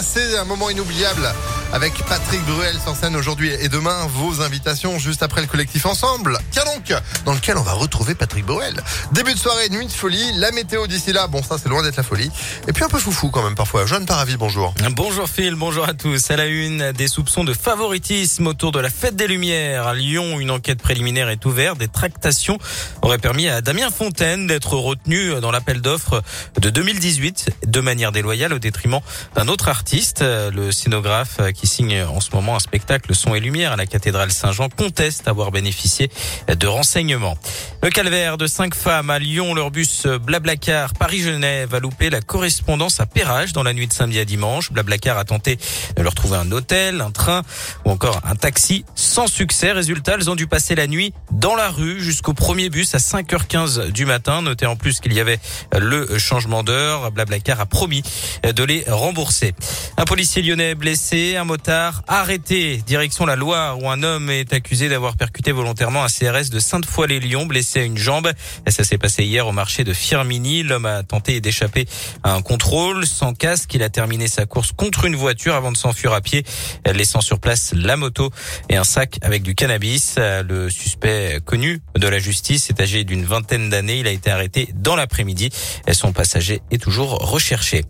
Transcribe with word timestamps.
passer 0.00 0.38
un 0.38 0.46
moment 0.46 0.70
inoubliable 0.70 1.28
avec 1.72 1.92
Patrick 2.04 2.44
Bruel 2.46 2.76
sur 2.82 2.96
scène 2.96 3.14
aujourd'hui 3.14 3.50
et 3.60 3.68
demain. 3.68 4.06
Vos 4.08 4.42
invitations 4.42 4.98
juste 4.98 5.22
après 5.22 5.40
le 5.40 5.46
collectif 5.46 5.86
Ensemble. 5.86 6.38
Tiens 6.50 6.64
donc, 6.64 6.92
dans 7.24 7.32
lequel 7.32 7.56
on 7.58 7.62
va 7.62 7.72
retrouver 7.72 8.14
Patrick 8.14 8.44
Bruel. 8.44 8.82
Début 9.12 9.34
de 9.34 9.38
soirée, 9.38 9.68
nuit 9.68 9.86
de 9.86 9.92
folie. 9.92 10.32
La 10.36 10.50
météo 10.50 10.86
d'ici 10.86 11.12
là, 11.12 11.28
bon 11.28 11.42
ça 11.42 11.58
c'est 11.62 11.68
loin 11.68 11.82
d'être 11.82 11.96
la 11.96 12.02
folie. 12.02 12.30
Et 12.66 12.72
puis 12.72 12.82
un 12.82 12.88
peu 12.88 12.98
foufou 12.98 13.30
quand 13.30 13.44
même 13.44 13.54
parfois. 13.54 13.86
Jeanne 13.86 14.04
Paravis, 14.04 14.36
bonjour. 14.36 14.74
Bonjour 14.96 15.28
Phil, 15.28 15.54
bonjour 15.54 15.88
à 15.88 15.94
tous. 15.94 16.30
À 16.30 16.36
la 16.36 16.46
une, 16.46 16.92
des 16.92 17.08
soupçons 17.08 17.44
de 17.44 17.54
favoritisme 17.54 18.48
autour 18.48 18.72
de 18.72 18.80
la 18.80 18.90
fête 18.90 19.14
des 19.14 19.28
Lumières. 19.28 19.86
À 19.86 19.94
Lyon, 19.94 20.40
une 20.40 20.50
enquête 20.50 20.82
préliminaire 20.82 21.28
est 21.28 21.44
ouverte. 21.46 21.78
Des 21.78 21.88
tractations 21.88 22.58
auraient 23.02 23.18
permis 23.18 23.48
à 23.48 23.60
Damien 23.60 23.90
Fontaine 23.90 24.46
d'être 24.46 24.74
retenu 24.74 25.40
dans 25.40 25.52
l'appel 25.52 25.80
d'offres 25.80 26.22
de 26.60 26.70
2018 26.70 27.50
de 27.66 27.80
manière 27.80 28.10
déloyale 28.10 28.52
au 28.52 28.58
détriment 28.58 29.00
d'un 29.36 29.48
autre 29.48 29.68
artiste, 29.68 30.22
le 30.22 30.72
scénographe 30.72 31.38
signe 31.66 32.02
en 32.02 32.20
ce 32.20 32.30
moment 32.32 32.56
un 32.56 32.60
spectacle 32.60 33.14
Son 33.14 33.34
et 33.34 33.40
Lumière 33.40 33.72
à 33.72 33.76
la 33.76 33.86
cathédrale 33.86 34.30
Saint-Jean, 34.30 34.68
conteste 34.68 35.28
avoir 35.28 35.50
bénéficié 35.50 36.10
de 36.48 36.66
renseignements. 36.66 37.36
Le 37.82 37.90
calvaire 37.90 38.36
de 38.36 38.46
cinq 38.46 38.74
femmes 38.74 39.10
à 39.10 39.18
Lyon, 39.18 39.54
leur 39.54 39.70
bus 39.70 40.06
Blablacar 40.06 40.92
Paris-Genève 40.94 41.74
a 41.74 41.80
loupé 41.80 42.10
la 42.10 42.20
correspondance 42.20 43.00
à 43.00 43.06
Perrache 43.06 43.52
dans 43.52 43.62
la 43.62 43.72
nuit 43.72 43.86
de 43.86 43.92
samedi 43.92 44.18
à 44.18 44.24
dimanche. 44.24 44.70
Blablacar 44.70 45.18
a 45.18 45.24
tenté 45.24 45.58
de 45.96 46.02
leur 46.02 46.14
trouver 46.14 46.36
un 46.36 46.50
hôtel, 46.52 47.00
un 47.00 47.10
train 47.10 47.42
ou 47.84 47.90
encore 47.90 48.20
un 48.24 48.36
taxi 48.36 48.84
sans 48.94 49.26
succès. 49.26 49.72
Résultat, 49.72 50.14
elles 50.14 50.30
ont 50.30 50.34
dû 50.34 50.46
passer 50.46 50.74
la 50.74 50.86
nuit 50.86 51.14
dans 51.30 51.54
la 51.54 51.70
rue 51.70 52.00
jusqu'au 52.00 52.34
premier 52.34 52.70
bus 52.70 52.94
à 52.94 52.98
5h15 52.98 53.90
du 53.90 54.04
matin. 54.04 54.42
Notez 54.42 54.66
en 54.66 54.76
plus 54.76 55.00
qu'il 55.00 55.12
y 55.12 55.20
avait 55.20 55.40
le 55.78 56.18
changement 56.18 56.62
d'heure. 56.62 57.10
Blablacar 57.12 57.60
a 57.60 57.66
promis 57.66 58.02
de 58.44 58.64
les 58.64 58.84
rembourser. 58.88 59.54
Un 59.96 60.04
policier 60.04 60.42
lyonnais 60.42 60.74
blessé, 60.74 61.36
motard 61.50 62.04
arrêté. 62.06 62.76
Direction 62.86 63.26
la 63.26 63.34
Loire 63.34 63.82
où 63.82 63.90
un 63.90 64.04
homme 64.04 64.30
est 64.30 64.52
accusé 64.52 64.88
d'avoir 64.88 65.16
percuté 65.16 65.50
volontairement 65.50 66.04
un 66.04 66.06
CRS 66.06 66.48
de 66.48 66.60
Sainte-Foy-les-Lyons, 66.60 67.46
blessé 67.46 67.80
à 67.80 67.82
une 67.82 67.98
jambe. 67.98 68.30
Ça 68.68 68.84
s'est 68.84 68.98
passé 68.98 69.24
hier 69.24 69.48
au 69.48 69.50
marché 69.50 69.82
de 69.82 69.92
Firmini. 69.92 70.62
L'homme 70.62 70.86
a 70.86 71.02
tenté 71.02 71.40
d'échapper 71.40 71.88
à 72.22 72.34
un 72.34 72.42
contrôle 72.42 73.04
sans 73.04 73.34
casque. 73.34 73.74
Il 73.74 73.82
a 73.82 73.88
terminé 73.88 74.28
sa 74.28 74.46
course 74.46 74.70
contre 74.70 75.06
une 75.06 75.16
voiture 75.16 75.56
avant 75.56 75.72
de 75.72 75.76
s'enfuir 75.76 76.12
à 76.12 76.20
pied, 76.20 76.44
laissant 76.86 77.20
sur 77.20 77.40
place 77.40 77.72
la 77.74 77.96
moto 77.96 78.30
et 78.68 78.76
un 78.76 78.84
sac 78.84 79.18
avec 79.22 79.42
du 79.42 79.56
cannabis. 79.56 80.14
Le 80.18 80.70
suspect 80.70 81.40
connu 81.44 81.80
de 81.96 82.06
la 82.06 82.20
justice 82.20 82.70
est 82.70 82.80
âgé 82.80 83.02
d'une 83.02 83.24
vingtaine 83.24 83.70
d'années. 83.70 83.98
Il 83.98 84.06
a 84.06 84.12
été 84.12 84.30
arrêté 84.30 84.68
dans 84.76 84.94
l'après-midi. 84.94 85.50
Son 85.90 86.12
passager 86.12 86.62
est 86.70 86.80
toujours 86.80 87.28
recherché. 87.28 87.84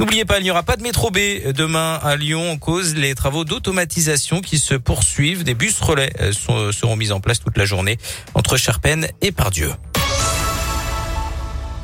N'oubliez 0.00 0.24
pas, 0.24 0.38
il 0.38 0.42
n'y 0.42 0.50
aura 0.50 0.62
pas 0.62 0.76
de 0.76 0.82
métro 0.82 1.10
B 1.10 1.18
demain 1.54 1.98
à 2.02 2.16
Lyon 2.16 2.50
en 2.50 2.56
cause 2.56 2.94
les 2.94 3.14
travaux 3.14 3.44
d'automatisation 3.44 4.40
qui 4.40 4.58
se 4.58 4.74
poursuivent. 4.74 5.44
Des 5.44 5.54
bus 5.54 5.80
relais 5.80 6.12
seront 6.32 6.96
mis 6.96 7.12
en 7.12 7.20
place 7.20 7.40
toute 7.40 7.56
la 7.56 7.64
journée 7.64 7.98
entre 8.34 8.56
Charpennes 8.56 9.08
et 9.22 9.32
Pardieu. 9.32 9.70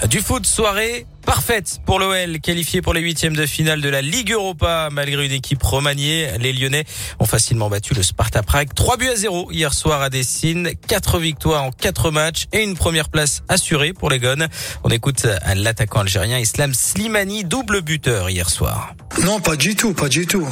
Du 0.08 0.20
foot 0.20 0.46
soirée 0.46 1.06
parfaite 1.26 1.80
pour 1.84 1.98
l'OL, 1.98 2.40
qualifié 2.40 2.80
pour 2.80 2.94
les 2.94 3.02
huitièmes 3.02 3.36
de 3.36 3.44
finale 3.44 3.82
de 3.82 3.88
la 3.88 4.00
Ligue 4.00 4.32
Europa. 4.32 4.88
Malgré 4.90 5.26
une 5.26 5.32
équipe 5.32 5.62
remaniée, 5.62 6.28
les 6.40 6.52
Lyonnais 6.54 6.84
ont 7.18 7.26
facilement 7.26 7.68
battu 7.68 7.92
le 7.94 8.02
Sparta 8.02 8.42
Prague. 8.42 8.72
3 8.74 8.96
buts 8.96 9.10
à 9.10 9.16
0 9.16 9.52
hier 9.52 9.74
soir 9.74 10.00
à 10.00 10.08
Dessine. 10.08 10.70
4 10.88 11.18
victoires 11.18 11.64
en 11.64 11.70
4 11.70 12.10
matchs 12.10 12.46
et 12.52 12.62
une 12.62 12.76
première 12.76 13.10
place 13.10 13.42
assurée 13.48 13.92
pour 13.92 14.08
les 14.08 14.18
Gones. 14.18 14.48
On 14.84 14.88
écoute 14.88 15.26
l'attaquant 15.54 16.00
algérien 16.00 16.38
Islam 16.38 16.72
Slimani, 16.72 17.44
double 17.44 17.82
buteur 17.82 18.30
hier 18.30 18.48
soir. 18.48 18.94
Non, 19.22 19.38
pas 19.40 19.56
du 19.56 19.76
tout, 19.76 19.92
pas 19.92 20.08
du 20.08 20.26
tout. 20.26 20.48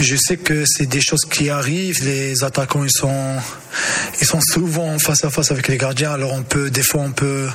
Je 0.00 0.16
sais 0.16 0.38
que 0.38 0.64
c'est 0.64 0.86
des 0.86 1.02
choses 1.02 1.26
qui 1.30 1.50
arrivent. 1.50 2.02
Les 2.02 2.42
attaquants, 2.42 2.82
ils 2.82 2.90
sont, 2.90 3.36
ils 4.20 4.26
sont 4.26 4.40
souvent 4.40 4.98
face 4.98 5.22
à 5.24 5.30
face 5.30 5.50
avec 5.50 5.68
les 5.68 5.76
gardiens. 5.76 6.12
Alors 6.12 6.32
on 6.32 6.42
peut, 6.42 6.70
des 6.70 6.82
fois, 6.82 7.02
on 7.02 7.12
peut, 7.12 7.48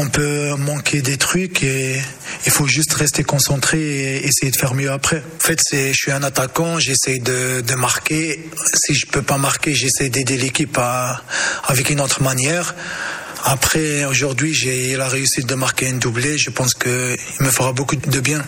on 0.00 0.08
peut 0.08 0.54
manquer 0.56 1.02
des 1.02 1.18
trucs 1.18 1.62
et 1.62 2.00
il 2.46 2.52
faut 2.52 2.66
juste 2.66 2.94
rester 2.94 3.22
concentré 3.22 3.78
et 3.78 4.26
essayer 4.26 4.50
de 4.50 4.56
faire 4.56 4.72
mieux 4.72 4.90
après. 4.90 5.18
En 5.18 5.46
fait, 5.46 5.60
je 5.72 5.92
suis 5.92 6.10
un 6.10 6.22
attaquant, 6.22 6.78
j'essaie 6.78 7.18
de, 7.18 7.74
marquer. 7.74 8.48
Si 8.74 8.94
je 8.94 9.06
peux 9.06 9.22
pas 9.22 9.36
marquer, 9.36 9.74
j'essaie 9.74 10.08
d'aider 10.08 10.38
l'équipe 10.38 10.78
avec 11.64 11.90
une 11.90 12.00
autre 12.00 12.22
manière. 12.22 12.74
Après, 13.44 14.04
aujourd'hui, 14.06 14.54
j'ai 14.54 14.96
la 14.96 15.08
réussite 15.08 15.46
de 15.46 15.54
marquer 15.54 15.88
un 15.88 15.94
doublé. 15.94 16.38
Je 16.38 16.50
pense 16.50 16.72
que 16.72 17.16
il 17.38 17.46
me 17.46 17.50
fera 17.50 17.72
beaucoup 17.72 17.96
de 17.96 18.20
bien. 18.20 18.42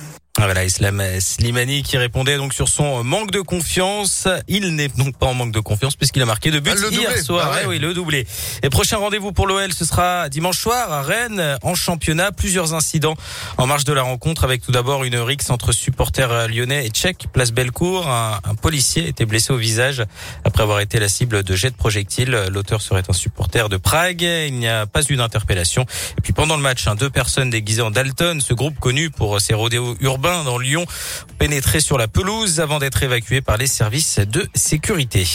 Voilà, 0.45 0.65
Islam 0.65 1.01
Slimani 1.21 1.85
qui 1.85 1.97
répondait 1.97 2.37
donc 2.37 2.53
sur 2.53 2.69
son 2.69 3.05
manque 3.05 3.31
de 3.31 3.41
confiance. 3.41 4.27
Il 4.49 4.75
n'est 4.75 4.89
donc 4.89 5.17
pas 5.17 5.27
en 5.27 5.35
manque 5.35 5.53
de 5.53 5.61
confiance 5.61 5.95
puisqu'il 5.95 6.21
a 6.21 6.27
marqué 6.27 6.51
deux 6.51 6.59
buts 6.59 6.73
Ah, 6.75 6.89
hier 6.91 7.09
doublé. 7.11 7.23
soir. 7.23 7.49
Ah 7.49 7.55
ouais. 7.55 7.61
Eh 7.63 7.67
oui, 7.69 7.79
le 7.79 7.95
doublé. 7.95 8.27
Et 8.65 8.69
prochain 8.69 8.97
rendez-vous 8.97 9.31
pour 9.33 9.47
l'OL, 9.47 9.73
ce 9.73 9.85
sera 9.85 10.29
dimanche 10.29 10.59
soir 10.59 10.93
à 10.93 11.03
Rennes 11.03 11.57
en 11.63 11.75
championnat. 11.77 12.33
Plusieurs 12.33 12.75
incidents 12.75 13.15
en 13.57 13.69
marge 13.69 13.85
de 13.85 13.93
la 13.93 14.03
rencontre 14.03 14.43
avec 14.43 14.63
tout 14.63 14.73
d'abord 14.73 15.05
une 15.05 15.17
rixe 15.17 15.49
entre 15.49 15.71
supporters 15.71 16.49
lyonnais 16.49 16.87
et 16.87 16.91
tchèques. 16.91 17.27
Place 17.33 17.53
Bellecour, 17.53 18.09
un, 18.09 18.41
un 18.43 18.55
policier 18.57 19.07
était 19.07 19.27
blessé 19.27 19.53
au 19.53 19.57
visage 19.59 20.03
après 20.45 20.65
avoir 20.65 20.81
été 20.81 20.99
la 20.99 21.09
cible 21.09 21.45
de 21.45 21.55
jets 21.57 21.71
de 21.71 21.77
projectiles. 21.77 22.37
L'auteur 22.51 22.83
serait 22.83 23.05
un 23.09 23.13
supporter 23.13 23.69
de 23.69 23.77
Prague. 23.77 24.23
Il 24.23 24.55
n'y 24.59 24.67
a 24.69 24.87
pas 24.87 25.03
eu 25.09 25.15
d'interpellation. 25.15 25.87
Et 26.19 26.21
puis 26.21 26.33
pendant 26.33 26.57
le 26.57 26.63
match, 26.63 26.89
hein, 26.89 26.97
deux 26.97 27.11
personnes 27.11 27.49
déguisées 27.51 27.83
en 27.83 27.93
Dalton, 27.93 28.41
ce 28.41 28.55
groupe 28.55 28.79
connu 28.81 29.09
pour 29.09 29.41
ses 29.41 29.55
rodéos 29.55 29.97
urbains 30.01 30.32
dans 30.45 30.59
Lyon, 30.59 30.87
pénétré 31.39 31.81
sur 31.81 31.99
la 31.99 32.09
pelouse 32.09 32.61
avant 32.61 32.79
d'être 32.79 33.03
évacué 33.03 33.41
par 33.41 33.57
les 33.57 33.67
services 33.67 34.19
de 34.19 34.49
sécurité. 34.55 35.27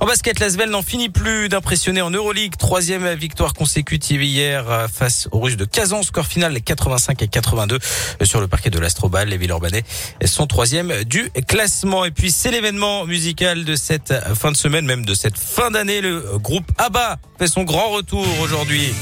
En 0.00 0.06
basket, 0.06 0.40
l'Asvel 0.40 0.70
n'en 0.70 0.82
finit 0.82 1.08
plus 1.08 1.48
d'impressionner 1.48 2.02
en 2.02 2.10
Euroleague. 2.10 2.56
Troisième 2.56 3.14
victoire 3.14 3.54
consécutive 3.54 4.22
hier 4.22 4.68
euh, 4.68 4.88
face 4.88 5.28
aux 5.30 5.40
Russes 5.40 5.56
de 5.56 5.64
Kazan. 5.64 6.02
Score 6.02 6.26
final 6.26 6.60
85 6.60 7.22
et 7.22 7.28
82 7.28 7.78
sur 8.22 8.40
le 8.40 8.48
parquet 8.48 8.70
de 8.70 8.78
l'Astrobal. 8.78 9.28
Les 9.28 9.38
Villeurbanais 9.38 9.84
sont 10.24 10.46
troisième 10.46 11.04
du 11.04 11.30
classement. 11.46 12.04
Et 12.04 12.10
puis 12.10 12.30
c'est 12.30 12.50
l'événement 12.50 13.06
musical 13.06 13.64
de 13.64 13.76
cette 13.76 14.12
fin 14.34 14.50
de 14.50 14.56
semaine, 14.56 14.84
même 14.84 15.04
de 15.04 15.14
cette 15.14 15.38
fin 15.38 15.70
d'année. 15.70 16.00
Le 16.00 16.38
groupe 16.38 16.70
ABBA 16.78 17.18
fait 17.38 17.46
son 17.46 17.62
grand 17.62 17.90
retour 17.90 18.26
aujourd'hui 18.40 18.92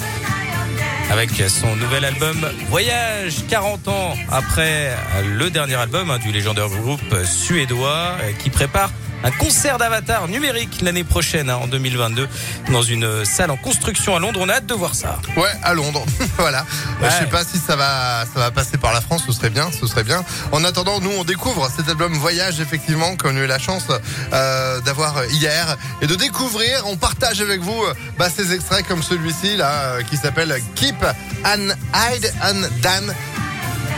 avec 1.11 1.31
son 1.49 1.75
nouvel 1.77 2.05
album 2.05 2.37
Voyage 2.69 3.47
40 3.49 3.89
ans 3.89 4.15
après 4.31 4.93
le 5.25 5.51
dernier 5.51 5.75
album 5.75 6.11
hein, 6.11 6.19
du 6.19 6.31
légendaire 6.31 6.69
groupe 6.69 7.25
suédois 7.25 8.17
euh, 8.23 8.33
qui 8.39 8.51
prépare 8.51 8.91
un 9.23 9.31
concert 9.31 9.79
d'avatar 9.79 10.29
numérique 10.29 10.81
l'année 10.83 11.05
prochaine 11.05 11.51
hein, 11.51 11.59
en 11.63 11.67
2022 11.67 12.29
dans 12.71 12.83
une 12.83 13.25
salle 13.25 13.51
en 13.51 13.57
construction 13.57 14.17
à 14.17 14.19
Londres. 14.19 14.41
On 14.43 14.49
a 14.49 14.55
hâte 14.55 14.67
de 14.67 14.75
voir 14.75 14.95
ça. 14.95 15.19
Ouais, 15.37 15.51
à 15.63 15.75
Londres. 15.75 16.05
voilà. 16.39 16.65
Ouais. 17.01 17.09
Je 17.11 17.25
sais 17.25 17.31
pas 17.31 17.45
si 17.45 17.59
ça 17.59 17.77
va, 17.77 18.25
ça 18.33 18.41
va 18.41 18.51
passer 18.51 18.79
par 18.79 18.93
la 18.93 19.01
France. 19.01 19.23
Ce 19.27 19.33
serait 19.33 19.51
bien, 19.51 19.71
ce 19.79 19.87
serait 19.87 20.05
bien. 20.05 20.25
En 20.53 20.65
attendant, 20.65 21.01
nous, 21.01 21.11
on 21.19 21.25
découvre 21.25 21.71
cet 21.75 21.89
album 21.89 22.15
Voyage, 22.15 22.61
effectivement, 22.61 23.17
qu'on 23.17 23.37
a 23.37 23.41
eu 23.41 23.47
la 23.47 23.59
chance 23.59 23.87
euh, 24.33 24.81
d'avoir 24.81 25.25
hier 25.27 25.77
et 26.03 26.07
de 26.07 26.15
découvrir. 26.15 26.85
On 26.87 26.97
partage 26.97 27.41
avec 27.41 27.61
vous 27.61 27.83
euh, 27.83 27.95
bah, 28.19 28.29
ces 28.35 28.55
extraits 28.55 28.87
comme 28.87 29.03
celui-ci 29.03 29.57
là, 29.57 29.71
euh, 29.71 30.03
qui 30.03 30.17
s'appelle 30.17 30.61
Keep 30.75 31.05
an 31.45 31.75
Hide 31.95 32.33
and 32.43 32.69
Dan. 32.83 33.15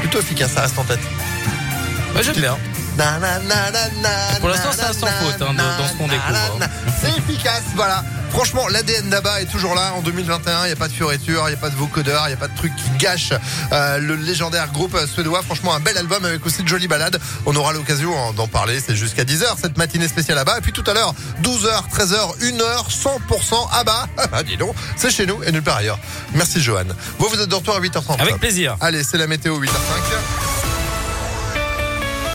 Plutôt 0.01 0.21
efficace, 0.21 0.53
ça 0.53 0.63
reste 0.63 0.79
en 0.79 0.85
tête. 0.85 1.01
Moi 2.13 2.23
j'aime 2.23 2.37
bien. 2.37 2.59
Pour 4.41 4.49
l'instant, 4.49 4.71
c'est 4.73 4.85
un 4.85 4.93
sans 4.93 5.07
faute, 5.07 5.41
hein, 5.43 5.55
dans 5.55 5.89
ce 5.89 5.95
qu'on 5.95 6.09
découvre, 6.09 6.39
hein. 6.61 6.67
C'est 7.01 7.17
efficace, 7.19 7.63
voilà. 7.75 8.05
Franchement, 8.31 8.67
l'ADN 8.69 9.11
d'Abba 9.11 9.43
est 9.43 9.47
toujours 9.47 9.75
là 9.75 9.93
en 9.95 10.01
2021. 10.01 10.65
Il 10.65 10.67
n'y 10.69 10.73
a 10.73 10.77
pas 10.77 10.89
de 10.89 10.93
fioriture, 10.93 11.43
il 11.49 11.51
n'y 11.51 11.57
a 11.57 11.61
pas 11.61 11.69
de 11.69 11.75
vocodeur, 11.77 12.23
il 12.27 12.29
n'y 12.29 12.35
a 12.35 12.39
pas 12.39 12.49
de 12.49 12.57
truc 12.57 12.73
qui 12.77 12.89
gâche 12.99 13.33
euh, 13.73 13.99
le 13.99 14.15
légendaire 14.15 14.73
groupe 14.73 14.97
suédois. 15.07 15.43
Franchement, 15.43 15.75
un 15.75 15.81
bel 15.81 15.99
album 15.99 16.25
avec 16.25 16.45
aussi 16.47 16.63
de 16.63 16.69
jolies 16.69 16.89
balades. 16.89 17.21
On 17.45 17.55
aura 17.57 17.75
l'occasion 17.75 18.33
d'en 18.33 18.49
parler. 18.49 18.81
C'est 18.81 18.97
jusqu'à 18.97 19.25
10h 19.25 19.45
cette 19.61 19.77
matinée 19.77 20.09
spéciale 20.09 20.39
Abba. 20.39 20.59
Et 20.59 20.61
puis 20.63 20.73
tout 20.73 20.85
à 20.87 20.95
l'heure, 20.95 21.15
12h, 21.43 21.91
13h, 21.95 22.39
1h, 22.41 22.91
100% 22.91 23.69
Abba. 23.73 24.07
Ah, 24.35 24.43
dis 24.43 24.57
donc, 24.57 24.75
c'est 24.97 25.11
chez 25.11 25.27
nous 25.27 25.43
et 25.43 25.53
nulle 25.53 25.63
part 25.63 25.77
ailleurs. 25.77 25.99
Merci 26.33 26.63
Johan. 26.63 26.85
Vous, 27.19 27.29
vous 27.29 27.39
êtes 27.39 27.49
de 27.51 27.55
retour 27.55 27.77
à 27.77 27.81
8h30. 27.81 28.19
Avec 28.19 28.39
plaisir. 28.39 28.77
Allez, 28.81 29.05
c'est 29.05 29.19
la 29.19 29.27
météo 29.27 29.61
8h05. 29.61 30.62